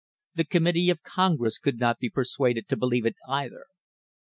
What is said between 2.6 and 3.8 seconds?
to believe it either.